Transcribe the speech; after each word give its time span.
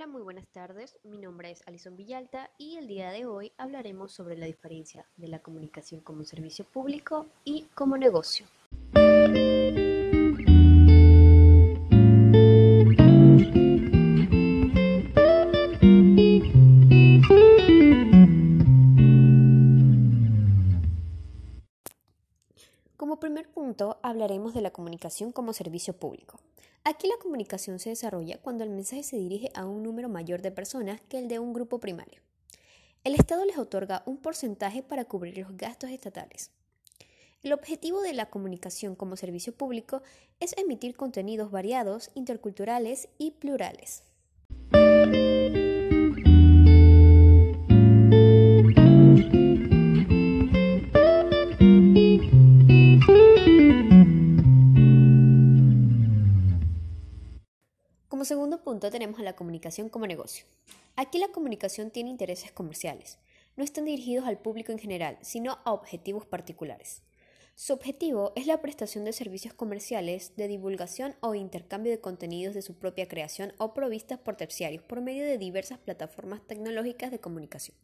Hola, 0.00 0.06
muy 0.06 0.22
buenas 0.22 0.48
tardes. 0.48 0.96
Mi 1.04 1.18
nombre 1.18 1.50
es 1.50 1.62
Alison 1.66 1.94
Villalta 1.94 2.50
y 2.56 2.78
el 2.78 2.86
día 2.86 3.10
de 3.10 3.26
hoy 3.26 3.52
hablaremos 3.58 4.12
sobre 4.12 4.38
la 4.38 4.46
diferencia 4.46 5.04
de 5.18 5.28
la 5.28 5.40
comunicación 5.40 6.00
como 6.00 6.24
servicio 6.24 6.64
público 6.64 7.26
y 7.44 7.64
como 7.74 7.98
negocio. 7.98 8.46
Como 23.00 23.18
primer 23.18 23.48
punto, 23.48 23.98
hablaremos 24.02 24.52
de 24.52 24.60
la 24.60 24.72
comunicación 24.72 25.32
como 25.32 25.54
servicio 25.54 25.94
público. 25.94 26.38
Aquí 26.84 27.08
la 27.08 27.16
comunicación 27.16 27.78
se 27.78 27.88
desarrolla 27.88 28.36
cuando 28.42 28.62
el 28.62 28.68
mensaje 28.68 29.02
se 29.04 29.16
dirige 29.16 29.50
a 29.54 29.64
un 29.64 29.82
número 29.82 30.10
mayor 30.10 30.42
de 30.42 30.50
personas 30.50 31.00
que 31.08 31.18
el 31.18 31.26
de 31.26 31.38
un 31.38 31.54
grupo 31.54 31.80
primario. 31.80 32.20
El 33.02 33.14
Estado 33.14 33.46
les 33.46 33.56
otorga 33.56 34.02
un 34.04 34.18
porcentaje 34.18 34.82
para 34.82 35.06
cubrir 35.06 35.38
los 35.38 35.56
gastos 35.56 35.88
estatales. 35.88 36.50
El 37.42 37.54
objetivo 37.54 38.02
de 38.02 38.12
la 38.12 38.28
comunicación 38.28 38.94
como 38.94 39.16
servicio 39.16 39.54
público 39.54 40.02
es 40.38 40.54
emitir 40.58 40.94
contenidos 40.94 41.50
variados, 41.50 42.10
interculturales 42.14 43.08
y 43.16 43.30
plurales. 43.30 44.02
Como 58.20 58.26
segundo 58.26 58.62
punto 58.62 58.90
tenemos 58.90 59.18
a 59.18 59.22
la 59.22 59.34
comunicación 59.34 59.88
como 59.88 60.06
negocio. 60.06 60.44
Aquí 60.94 61.18
la 61.18 61.28
comunicación 61.28 61.90
tiene 61.90 62.10
intereses 62.10 62.52
comerciales. 62.52 63.16
No 63.56 63.64
están 63.64 63.86
dirigidos 63.86 64.26
al 64.26 64.36
público 64.36 64.72
en 64.72 64.78
general, 64.78 65.16
sino 65.22 65.56
a 65.64 65.72
objetivos 65.72 66.26
particulares. 66.26 67.00
Su 67.54 67.72
objetivo 67.72 68.34
es 68.36 68.46
la 68.46 68.60
prestación 68.60 69.06
de 69.06 69.14
servicios 69.14 69.54
comerciales, 69.54 70.36
de 70.36 70.48
divulgación 70.48 71.14
o 71.20 71.34
intercambio 71.34 71.92
de 71.92 72.02
contenidos 72.02 72.54
de 72.54 72.60
su 72.60 72.74
propia 72.74 73.08
creación 73.08 73.54
o 73.56 73.72
provistas 73.72 74.18
por 74.18 74.36
terciarios 74.36 74.82
por 74.82 75.00
medio 75.00 75.24
de 75.24 75.38
diversas 75.38 75.78
plataformas 75.78 76.46
tecnológicas 76.46 77.10
de 77.10 77.20
comunicación. 77.20 77.74